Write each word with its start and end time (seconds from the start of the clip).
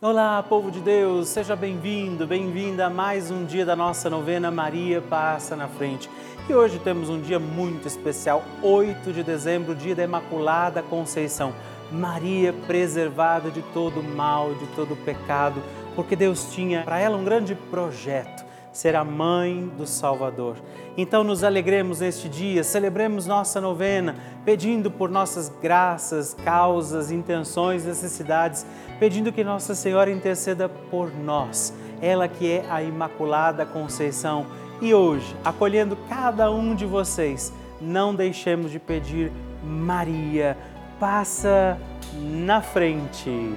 Olá, 0.00 0.40
povo 0.44 0.70
de 0.70 0.78
Deus, 0.78 1.28
seja 1.28 1.56
bem-vindo, 1.56 2.24
bem-vinda 2.24 2.86
a 2.86 2.90
mais 2.90 3.32
um 3.32 3.44
dia 3.44 3.66
da 3.66 3.74
nossa 3.74 4.08
novena 4.08 4.48
Maria 4.48 5.02
Passa 5.02 5.56
na 5.56 5.66
Frente. 5.66 6.08
E 6.48 6.54
hoje 6.54 6.78
temos 6.78 7.08
um 7.08 7.20
dia 7.20 7.40
muito 7.40 7.88
especial, 7.88 8.44
8 8.62 9.12
de 9.12 9.24
dezembro, 9.24 9.74
dia 9.74 9.96
da 9.96 10.04
Imaculada 10.04 10.84
Conceição. 10.84 11.52
Maria 11.90 12.52
preservada 12.52 13.50
de 13.50 13.60
todo 13.74 14.00
mal, 14.00 14.54
de 14.54 14.68
todo 14.68 14.94
pecado, 15.04 15.60
porque 15.96 16.14
Deus 16.14 16.54
tinha 16.54 16.84
para 16.84 17.00
ela 17.00 17.16
um 17.16 17.24
grande 17.24 17.56
projeto 17.56 18.47
ser 18.78 18.94
a 18.94 19.02
mãe 19.02 19.68
do 19.76 19.84
Salvador. 19.88 20.54
Então 20.96 21.24
nos 21.24 21.42
alegremos 21.42 21.98
neste 21.98 22.28
dia, 22.28 22.62
celebremos 22.62 23.26
nossa 23.26 23.60
novena, 23.60 24.14
pedindo 24.44 24.88
por 24.88 25.10
nossas 25.10 25.52
graças, 25.60 26.32
causas, 26.44 27.10
intenções, 27.10 27.84
necessidades, 27.84 28.64
pedindo 29.00 29.32
que 29.32 29.42
Nossa 29.42 29.74
Senhora 29.74 30.12
interceda 30.12 30.68
por 30.68 31.12
nós, 31.12 31.74
ela 32.00 32.28
que 32.28 32.48
é 32.48 32.66
a 32.70 32.80
Imaculada 32.80 33.66
Conceição. 33.66 34.46
E 34.80 34.94
hoje, 34.94 35.34
acolhendo 35.44 35.98
cada 36.08 36.48
um 36.48 36.72
de 36.72 36.86
vocês, 36.86 37.52
não 37.80 38.14
deixemos 38.14 38.70
de 38.70 38.78
pedir 38.78 39.32
Maria, 39.60 40.56
passa 41.00 41.76
na 42.14 42.62
frente. 42.62 43.56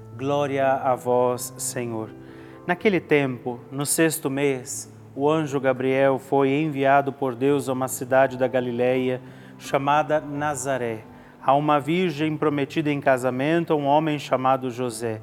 Glória 0.17 0.73
a 0.73 0.93
vós, 0.93 1.53
Senhor. 1.57 2.09
Naquele 2.67 2.99
tempo, 2.99 3.59
no 3.71 3.85
sexto 3.85 4.29
mês, 4.29 4.93
o 5.15 5.29
anjo 5.29 5.59
Gabriel 5.59 6.19
foi 6.19 6.49
enviado 6.49 7.11
por 7.11 7.33
Deus 7.33 7.67
a 7.67 7.73
uma 7.73 7.87
cidade 7.87 8.37
da 8.37 8.47
Galileia 8.47 9.21
chamada 9.57 10.19
Nazaré, 10.19 10.99
a 11.41 11.55
uma 11.55 11.79
virgem 11.79 12.37
prometida 12.37 12.91
em 12.91 12.99
casamento 12.99 13.73
a 13.73 13.75
um 13.75 13.85
homem 13.85 14.19
chamado 14.19 14.69
José. 14.69 15.21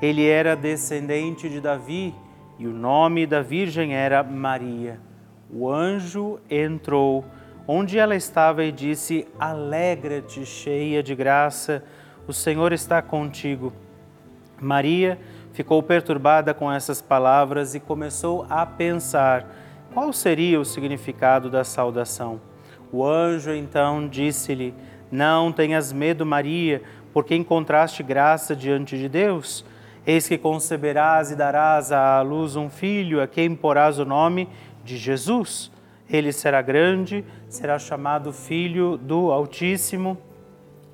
Ele 0.00 0.26
era 0.26 0.56
descendente 0.56 1.48
de 1.48 1.60
Davi 1.60 2.14
e 2.58 2.66
o 2.66 2.72
nome 2.72 3.26
da 3.26 3.42
virgem 3.42 3.94
era 3.94 4.22
Maria. 4.22 4.98
O 5.50 5.70
anjo 5.70 6.40
entrou 6.50 7.24
onde 7.66 7.98
ela 7.98 8.16
estava 8.16 8.64
e 8.64 8.72
disse: 8.72 9.28
Alegra-te, 9.38 10.44
cheia 10.44 11.02
de 11.02 11.14
graça, 11.14 11.84
o 12.26 12.32
Senhor 12.32 12.72
está 12.72 13.00
contigo. 13.02 13.72
Maria 14.62 15.18
ficou 15.52 15.82
perturbada 15.82 16.54
com 16.54 16.70
essas 16.70 17.02
palavras 17.02 17.74
e 17.74 17.80
começou 17.80 18.46
a 18.48 18.64
pensar 18.64 19.46
qual 19.92 20.12
seria 20.12 20.60
o 20.60 20.64
significado 20.64 21.50
da 21.50 21.64
saudação. 21.64 22.40
O 22.90 23.04
anjo 23.06 23.52
então 23.52 24.08
disse-lhe: 24.08 24.74
Não 25.10 25.52
tenhas 25.52 25.92
medo, 25.92 26.24
Maria, 26.24 26.82
porque 27.12 27.34
encontraste 27.34 28.02
graça 28.02 28.54
diante 28.54 28.96
de 28.96 29.08
Deus. 29.08 29.64
Eis 30.06 30.26
que 30.26 30.36
conceberás 30.36 31.30
e 31.30 31.36
darás 31.36 31.92
à 31.92 32.20
luz 32.22 32.56
um 32.56 32.68
filho, 32.68 33.20
a 33.20 33.26
quem 33.26 33.54
porás 33.54 33.98
o 33.98 34.04
nome 34.04 34.48
de 34.84 34.96
Jesus. 34.96 35.70
Ele 36.10 36.32
será 36.32 36.60
grande, 36.60 37.24
será 37.48 37.78
chamado 37.78 38.32
Filho 38.32 38.96
do 38.96 39.30
Altíssimo, 39.30 40.18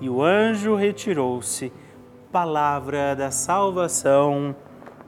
E 0.00 0.08
o 0.08 0.22
anjo 0.22 0.74
retirou-se. 0.74 1.70
Palavra 2.32 3.14
da 3.14 3.30
salvação. 3.30 4.56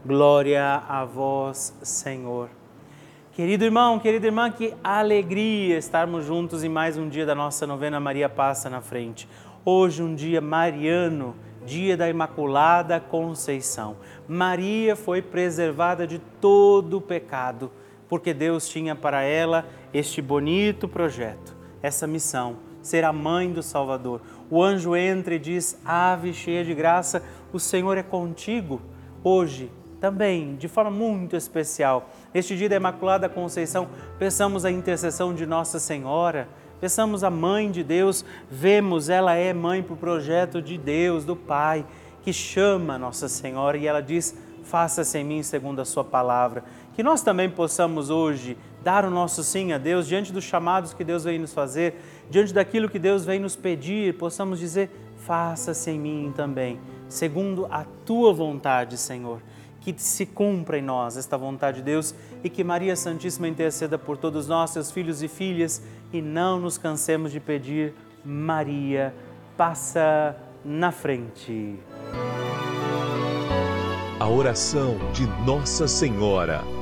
Glória 0.04 0.82
a 0.86 1.02
vós, 1.06 1.74
Senhor. 1.82 2.50
Querido 3.32 3.64
irmão, 3.64 3.98
querida 3.98 4.26
irmã, 4.26 4.50
que 4.50 4.74
alegria 4.84 5.78
estarmos 5.78 6.26
juntos 6.26 6.62
em 6.62 6.68
mais 6.68 6.98
um 6.98 7.08
dia 7.08 7.24
da 7.24 7.34
nossa 7.34 7.66
novena 7.66 7.98
Maria 7.98 8.28
Passa 8.28 8.68
na 8.68 8.82
Frente. 8.82 9.26
Hoje, 9.64 10.02
um 10.02 10.14
dia 10.14 10.42
mariano, 10.42 11.34
dia 11.64 11.96
da 11.96 12.10
Imaculada 12.10 13.00
Conceição. 13.00 13.96
Maria 14.28 14.94
foi 14.94 15.22
preservada 15.22 16.06
de 16.06 16.18
todo 16.18 16.98
o 16.98 17.00
pecado, 17.00 17.72
porque 18.10 18.34
Deus 18.34 18.68
tinha 18.68 18.94
para 18.94 19.22
ela 19.22 19.64
este 19.94 20.20
bonito 20.20 20.86
projeto, 20.86 21.56
essa 21.80 22.06
missão, 22.06 22.58
ser 22.82 23.04
a 23.04 23.12
mãe 23.12 23.52
do 23.52 23.62
Salvador. 23.62 24.20
O 24.50 24.62
anjo 24.62 24.96
entra 24.96 25.34
e 25.34 25.38
diz: 25.38 25.78
Ave 25.84 26.32
cheia 26.34 26.64
de 26.64 26.74
graça, 26.74 27.22
o 27.52 27.58
Senhor 27.58 27.96
é 27.96 28.02
contigo. 28.02 28.80
Hoje, 29.24 29.70
também, 30.00 30.56
de 30.56 30.66
forma 30.66 30.90
muito 30.90 31.36
especial, 31.36 32.10
neste 32.34 32.56
dia 32.56 32.68
da 32.68 32.74
Imaculada 32.74 33.28
Conceição, 33.28 33.88
peçamos 34.18 34.64
a 34.64 34.70
intercessão 34.70 35.32
de 35.32 35.46
Nossa 35.46 35.78
Senhora, 35.78 36.48
peçamos 36.80 37.22
a 37.22 37.30
Mãe 37.30 37.70
de 37.70 37.84
Deus, 37.84 38.24
vemos, 38.50 39.08
ela 39.08 39.34
é 39.34 39.52
mãe 39.52 39.80
para 39.80 39.94
o 39.94 39.96
projeto 39.96 40.60
de 40.60 40.76
Deus, 40.76 41.24
do 41.24 41.36
Pai, 41.36 41.86
que 42.22 42.32
chama 42.32 42.98
Nossa 42.98 43.28
Senhora 43.28 43.76
e 43.76 43.86
ela 43.86 44.02
diz: 44.02 44.36
Faça-se 44.64 45.18
em 45.18 45.24
mim 45.24 45.42
segundo 45.42 45.80
a 45.80 45.84
Sua 45.84 46.02
palavra. 46.02 46.64
Que 46.94 47.02
nós 47.02 47.22
também 47.22 47.48
possamos 47.48 48.10
hoje 48.10 48.56
dar 48.82 49.04
o 49.04 49.10
nosso 49.10 49.42
sim 49.44 49.72
a 49.72 49.78
Deus, 49.78 50.06
diante 50.06 50.32
dos 50.32 50.44
chamados 50.44 50.92
que 50.92 51.04
Deus 51.04 51.24
vem 51.24 51.38
nos 51.38 51.54
fazer, 51.54 51.94
diante 52.32 52.52
daquilo 52.52 52.88
que 52.88 52.98
Deus 52.98 53.24
vem 53.24 53.38
nos 53.38 53.54
pedir, 53.54 54.14
possamos 54.14 54.58
dizer: 54.58 54.90
Faça-se 55.18 55.90
em 55.90 56.00
mim 56.00 56.32
também, 56.34 56.80
segundo 57.08 57.66
a 57.70 57.84
Tua 58.04 58.32
vontade, 58.32 58.96
Senhor 58.96 59.40
que 59.82 59.92
se 59.98 60.24
cumpra 60.24 60.78
em 60.78 60.82
nós 60.82 61.16
esta 61.16 61.36
vontade 61.36 61.78
de 61.78 61.82
Deus 61.82 62.14
e 62.42 62.48
que 62.48 62.62
Maria 62.62 62.94
Santíssima 62.94 63.48
interceda 63.48 63.98
por 63.98 64.16
todos 64.16 64.46
nós, 64.46 64.70
seus 64.70 64.90
filhos 64.90 65.22
e 65.22 65.28
filhas, 65.28 65.82
e 66.12 66.22
não 66.22 66.60
nos 66.60 66.78
cansemos 66.78 67.32
de 67.32 67.40
pedir, 67.40 67.92
Maria, 68.24 69.12
passa 69.56 70.36
na 70.64 70.92
frente. 70.92 71.76
A 74.20 74.28
oração 74.28 74.96
de 75.12 75.26
Nossa 75.44 75.88
Senhora. 75.88 76.81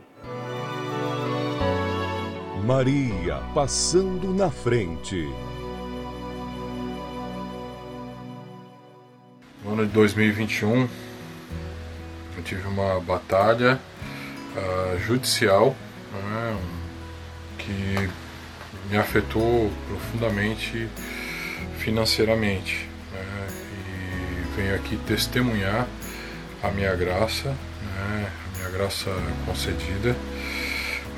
Maria 2.73 3.35
passando 3.53 4.33
na 4.33 4.49
frente. 4.49 5.29
No 9.61 9.73
ano 9.73 9.85
de 9.85 9.91
2021, 9.91 10.87
eu 12.37 12.43
tive 12.45 12.65
uma 12.69 12.97
batalha 13.01 13.77
uh, 14.55 14.99
judicial 14.99 15.75
né, 16.13 16.57
que 17.57 18.09
me 18.89 18.97
afetou 18.97 19.69
profundamente 19.89 20.87
financeiramente. 21.77 22.87
Né, 23.11 23.47
e 23.85 24.55
venho 24.55 24.75
aqui 24.75 24.95
testemunhar 25.05 25.85
a 26.63 26.71
minha 26.71 26.95
graça, 26.95 27.49
né, 27.49 28.31
a 28.31 28.57
minha 28.57 28.69
graça 28.69 29.11
concedida 29.45 30.15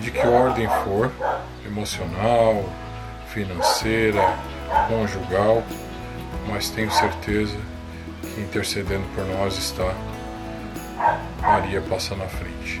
de 0.00 0.10
que 0.10 0.26
ordem 0.26 0.68
for, 0.84 1.10
emocional, 1.66 2.64
financeira, 3.28 4.36
conjugal, 4.88 5.62
mas 6.48 6.70
tenho 6.70 6.90
certeza 6.90 7.56
que 8.22 8.40
intercedendo 8.40 9.06
por 9.14 9.24
nós 9.24 9.56
está 9.56 9.94
Maria 11.40 11.80
passa 11.82 12.14
na 12.14 12.26
frente. 12.26 12.80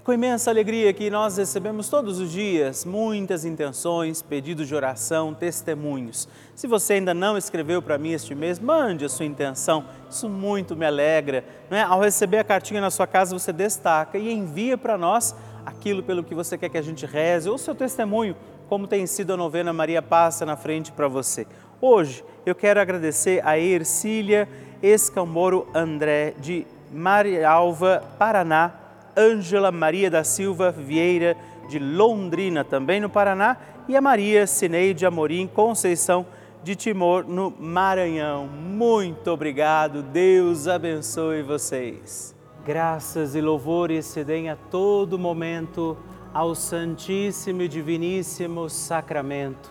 É 0.00 0.02
com 0.02 0.14
imensa 0.14 0.50
alegria 0.50 0.94
que 0.94 1.10
nós 1.10 1.36
recebemos 1.36 1.90
todos 1.90 2.18
os 2.20 2.32
dias 2.32 2.86
muitas 2.86 3.44
intenções, 3.44 4.22
pedidos 4.22 4.66
de 4.66 4.74
oração, 4.74 5.34
testemunhos. 5.34 6.26
Se 6.54 6.66
você 6.66 6.94
ainda 6.94 7.12
não 7.12 7.36
escreveu 7.36 7.82
para 7.82 7.98
mim 7.98 8.12
este 8.12 8.34
mês, 8.34 8.58
mande 8.58 9.04
a 9.04 9.10
sua 9.10 9.26
intenção, 9.26 9.84
isso 10.08 10.26
muito 10.26 10.74
me 10.74 10.86
alegra. 10.86 11.44
é? 11.70 11.82
Ao 11.82 12.00
receber 12.00 12.38
a 12.38 12.44
cartinha 12.44 12.80
na 12.80 12.90
sua 12.90 13.06
casa, 13.06 13.38
você 13.38 13.52
destaca 13.52 14.16
e 14.16 14.32
envia 14.32 14.78
para 14.78 14.96
nós 14.96 15.36
aquilo 15.66 16.02
pelo 16.02 16.24
que 16.24 16.34
você 16.34 16.56
quer 16.56 16.70
que 16.70 16.78
a 16.78 16.82
gente 16.82 17.04
reze, 17.04 17.50
ou 17.50 17.58
seu 17.58 17.74
testemunho, 17.74 18.34
como 18.70 18.86
tem 18.86 19.06
sido 19.06 19.34
a 19.34 19.36
novena 19.36 19.70
Maria 19.70 20.00
Passa 20.00 20.46
na 20.46 20.56
frente 20.56 20.90
para 20.90 21.08
você. 21.08 21.46
Hoje 21.78 22.24
eu 22.46 22.54
quero 22.54 22.80
agradecer 22.80 23.46
a 23.46 23.58
Ercília 23.58 24.48
Escamboro 24.82 25.68
André, 25.74 26.32
de 26.40 26.66
Marialva, 26.90 28.02
Paraná 28.18 28.79
Ângela 29.20 29.70
Maria 29.70 30.10
da 30.10 30.24
Silva 30.24 30.70
Vieira, 30.70 31.36
de 31.68 31.78
Londrina, 31.78 32.64
também 32.64 33.00
no 33.00 33.10
Paraná, 33.10 33.58
e 33.86 33.94
a 33.94 34.00
Maria 34.00 34.46
Cineide 34.46 35.04
Amorim 35.04 35.46
Conceição, 35.46 36.24
de 36.64 36.74
Timor, 36.74 37.24
no 37.26 37.52
Maranhão. 37.58 38.46
Muito 38.46 39.30
obrigado, 39.30 40.02
Deus 40.02 40.66
abençoe 40.66 41.42
vocês. 41.42 42.34
Graças 42.64 43.34
e 43.34 43.40
louvores 43.40 44.06
se 44.06 44.24
deem 44.24 44.48
a 44.48 44.56
todo 44.56 45.18
momento 45.18 45.98
ao 46.32 46.54
Santíssimo 46.54 47.62
e 47.62 47.68
Diviníssimo 47.68 48.70
Sacramento. 48.70 49.70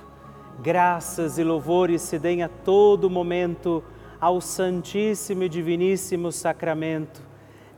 Graças 0.61 1.39
e 1.39 1.43
louvores 1.43 2.03
se 2.03 2.19
deem 2.19 2.43
a 2.43 2.49
todo 2.49 3.09
momento 3.09 3.83
ao 4.21 4.41
Santíssimo 4.41 5.43
e 5.43 5.49
Diviníssimo 5.49 6.31
Sacramento 6.31 7.28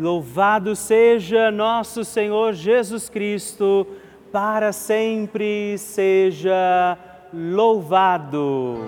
Louvado 0.00 0.74
seja 0.74 1.50
nosso 1.50 2.06
Senhor 2.06 2.54
Jesus 2.54 3.10
Cristo 3.10 3.86
para 4.32 4.72
sempre 4.72 5.76
seja 5.76 6.96
louvado. 7.30 8.78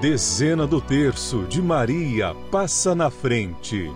Dezena 0.00 0.66
do 0.66 0.80
terço 0.80 1.42
de 1.42 1.60
Maria 1.60 2.34
passa 2.50 2.94
na 2.94 3.10
frente. 3.10 3.92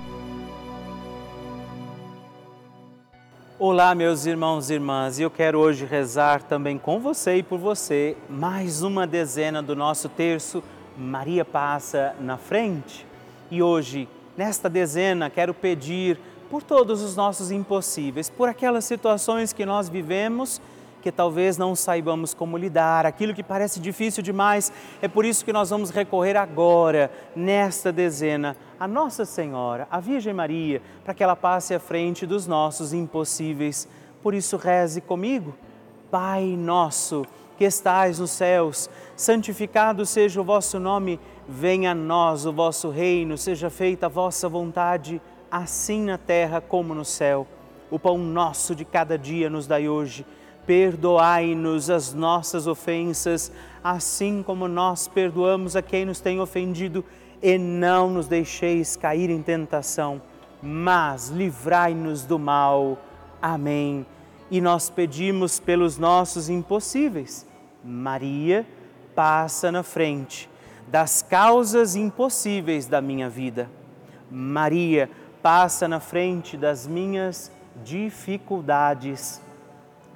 Olá, 3.59 3.95
meus 3.95 4.27
irmãos 4.27 4.69
e 4.69 4.75
irmãs, 4.75 5.19
e 5.19 5.23
eu 5.23 5.31
quero 5.31 5.61
hoje 5.61 5.87
rezar 5.87 6.43
também 6.43 6.77
com 6.77 7.01
você 7.01 7.37
e 7.37 7.43
por 7.43 7.59
você 7.59 8.19
mais 8.29 8.83
uma 8.83 9.07
dezena 9.07 9.63
do 9.63 9.75
nosso 9.75 10.11
terço 10.11 10.63
Maria 10.95 11.43
passa 11.43 12.15
na 12.21 12.37
frente. 12.37 13.07
E 13.51 13.63
hoje, 13.63 14.07
nesta 14.41 14.71
dezena, 14.71 15.29
quero 15.29 15.53
pedir 15.53 16.19
por 16.49 16.63
todos 16.63 17.03
os 17.03 17.15
nossos 17.15 17.51
impossíveis, 17.51 18.31
por 18.31 18.49
aquelas 18.49 18.87
situações 18.87 19.53
que 19.53 19.67
nós 19.67 19.91
vivemos 19.91 20.63
que 21.03 21.13
talvez 21.13 21.59
não 21.59 21.75
saibamos 21.75 22.33
como 22.35 22.59
lidar, 22.59 23.05
aquilo 23.07 23.35
que 23.35 23.43
parece 23.43 23.81
difícil 23.81 24.23
demais. 24.23 24.71
É 25.01 25.09
por 25.09 25.25
isso 25.25 25.45
que 25.45 25.53
nós 25.53 25.71
vamos 25.71 25.89
recorrer 25.89 26.37
agora, 26.37 27.11
nesta 27.35 27.91
dezena, 27.91 28.55
a 28.79 28.87
Nossa 28.87 29.25
Senhora, 29.25 29.89
a 29.91 29.99
Virgem 29.99 30.35
Maria, 30.35 30.83
para 31.03 31.15
que 31.15 31.23
ela 31.23 31.35
passe 31.35 31.75
à 31.75 31.81
frente 31.81 32.27
dos 32.27 32.47
nossos 32.47 32.93
impossíveis. 32.93 33.89
Por 34.23 34.35
isso, 34.35 34.59
reze 34.59 35.01
comigo. 35.01 35.55
Pai 36.11 36.45
nosso, 36.45 37.25
que 37.61 37.65
estais 37.65 38.19
nos 38.19 38.31
céus, 38.31 38.89
santificado 39.15 40.07
seja 40.07 40.41
o 40.41 40.45
vosso 40.45 40.79
nome, 40.79 41.21
venha 41.51 41.91
a 41.91 41.95
nós 41.95 42.47
o 42.47 42.53
vosso 42.53 42.91
reino, 42.91 43.37
seja 43.37 43.69
feita 43.69 44.07
a 44.07 44.09
vossa 44.09 44.49
vontade 44.49 45.21
assim 45.51 46.05
na 46.05 46.17
terra 46.17 46.61
como 46.61 46.95
no 46.95 47.05
céu. 47.05 47.45
O 47.91 47.99
pão 47.99 48.17
nosso 48.17 48.73
de 48.73 48.85
cada 48.85 49.19
dia 49.19 49.51
nos 49.51 49.67
dai 49.67 49.89
hoje. 49.89 50.25
Perdoai-nos 50.65 51.91
as 51.91 52.15
nossas 52.15 52.69
ofensas, 52.69 53.51
assim 53.83 54.45
como 54.47 54.69
nós 54.69 55.09
perdoamos 55.09 55.75
a 55.75 55.83
quem 55.83 56.05
nos 56.05 56.21
tem 56.21 56.41
ofendido, 56.41 57.05
e 57.43 57.59
não 57.59 58.11
nos 58.11 58.29
deixeis 58.29 58.95
cair 58.95 59.31
em 59.31 59.43
tentação, 59.43 60.23
mas 60.63 61.31
livrai-nos 61.31 62.25
do 62.25 62.39
mal. 62.39 62.97
Amém. 63.43 64.07
E 64.51 64.61
nós 64.61 64.89
pedimos 64.89 65.59
pelos 65.59 65.99
nossos 65.99 66.49
impossíveis. 66.49 67.45
Maria, 67.83 68.65
passa 69.17 69.73
na 69.73 69.83
frente 69.83 70.49
das 70.91 71.23
causas 71.23 71.95
impossíveis 71.95 72.87
da 72.87 73.01
minha 73.01 73.29
vida. 73.29 73.71
Maria, 74.31 75.09
passa 75.43 75.89
na 75.89 76.01
frente 76.01 76.57
das 76.57 76.87
minhas 76.87 77.51
dificuldades. 77.85 79.41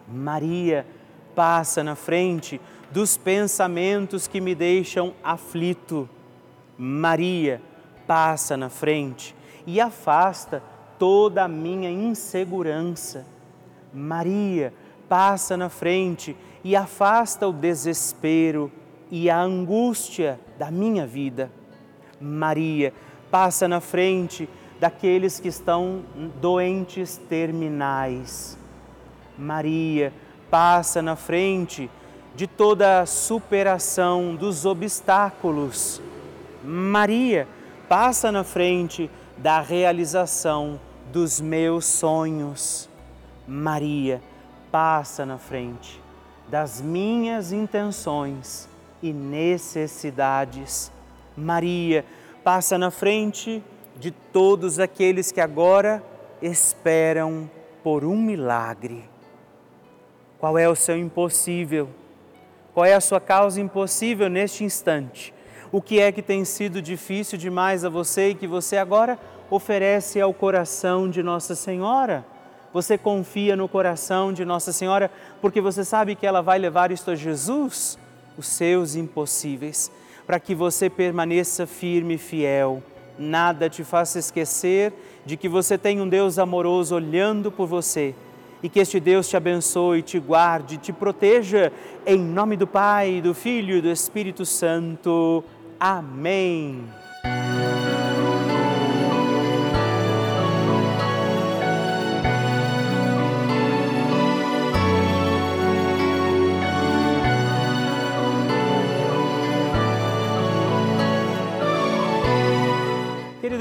Maria 0.06 0.86
passa 1.34 1.82
na 1.82 1.94
frente 1.94 2.60
dos 2.90 3.16
pensamentos 3.16 4.26
que 4.26 4.40
me 4.40 4.54
deixam 4.54 5.14
aflito. 5.22 6.08
Maria 6.76 7.62
passa 8.06 8.56
na 8.56 8.68
frente 8.68 9.34
e 9.66 9.80
afasta 9.80 10.62
toda 10.98 11.44
a 11.44 11.48
minha 11.48 11.90
insegurança. 11.90 13.24
Maria 13.92 14.72
passa 15.08 15.56
na 15.56 15.68
frente 15.68 16.36
e 16.62 16.74
afasta 16.76 17.46
o 17.46 17.52
desespero 17.52 18.70
e 19.10 19.30
a 19.30 19.40
angústia 19.40 20.38
da 20.58 20.70
minha 20.70 21.06
vida. 21.06 21.50
Maria 22.20 22.92
passa 23.30 23.66
na 23.66 23.80
frente 23.80 24.48
daqueles 24.78 25.40
que 25.40 25.48
estão 25.48 26.02
doentes 26.40 27.16
terminais. 27.28 28.58
Maria 29.36 30.12
passa 30.50 31.02
na 31.02 31.16
frente 31.16 31.90
de 32.36 32.46
toda 32.46 33.00
a 33.00 33.06
superação 33.06 34.34
dos 34.34 34.64
obstáculos. 34.64 36.00
Maria 36.62 37.46
passa 37.88 38.30
na 38.30 38.44
frente 38.44 39.10
da 39.36 39.60
realização 39.60 40.80
dos 41.12 41.40
meus 41.40 41.84
sonhos. 41.84 42.88
Maria 43.46 44.22
passa 44.70 45.26
na 45.26 45.38
frente 45.38 46.00
das 46.48 46.80
minhas 46.80 47.52
intenções 47.52 48.68
e 49.02 49.12
necessidades. 49.12 50.90
Maria 51.36 52.04
passa 52.42 52.76
na 52.78 52.90
frente 52.90 53.62
de 53.98 54.10
todos 54.10 54.78
aqueles 54.78 55.30
que 55.32 55.40
agora 55.40 56.02
esperam 56.42 57.48
por 57.82 58.04
um 58.04 58.16
milagre. 58.16 59.04
Qual 60.38 60.58
é 60.58 60.68
o 60.68 60.74
seu 60.74 60.98
impossível? 60.98 61.88
Qual 62.74 62.84
é 62.84 62.94
a 62.94 63.00
sua 63.00 63.20
causa 63.20 63.60
impossível 63.60 64.28
neste 64.28 64.64
instante? 64.64 65.32
O 65.70 65.80
que 65.80 66.00
é 66.00 66.12
que 66.12 66.22
tem 66.22 66.44
sido 66.44 66.82
difícil 66.82 67.38
demais 67.38 67.84
a 67.84 67.88
você 67.88 68.30
e 68.30 68.34
que 68.34 68.46
você 68.46 68.76
agora 68.76 69.18
oferece 69.50 70.20
ao 70.20 70.34
coração 70.34 71.08
de 71.08 71.22
Nossa 71.22 71.54
Senhora? 71.54 72.24
Você 72.72 72.98
confia 72.98 73.54
no 73.54 73.68
coração 73.68 74.32
de 74.32 74.44
Nossa 74.44 74.72
Senhora 74.72 75.10
porque 75.40 75.60
você 75.60 75.84
sabe 75.84 76.14
que 76.14 76.26
ela 76.26 76.42
vai 76.42 76.58
levar 76.58 76.90
isto 76.90 77.12
a 77.12 77.14
Jesus, 77.14 77.98
os 78.36 78.46
seus 78.46 78.94
impossíveis, 78.96 79.90
para 80.26 80.40
que 80.40 80.54
você 80.54 80.88
permaneça 80.90 81.66
firme 81.66 82.14
e 82.14 82.18
fiel 82.18 82.82
nada 83.18 83.68
te 83.70 83.84
faça 83.84 84.18
esquecer 84.18 84.92
de 85.24 85.36
que 85.36 85.48
você 85.48 85.78
tem 85.78 86.00
um 86.00 86.08
Deus 86.08 86.38
amoroso 86.38 86.94
olhando 86.94 87.50
por 87.50 87.66
você 87.66 88.14
e 88.62 88.68
que 88.68 88.80
este 88.80 88.98
Deus 88.98 89.28
te 89.28 89.36
abençoe, 89.36 90.02
te 90.02 90.18
guarde, 90.18 90.78
te 90.78 90.92
proteja, 90.92 91.72
em 92.06 92.18
nome 92.18 92.56
do 92.56 92.66
Pai, 92.66 93.20
do 93.20 93.34
Filho 93.34 93.76
e 93.76 93.80
do 93.80 93.90
Espírito 93.90 94.46
Santo. 94.46 95.44
Amém. 95.78 96.82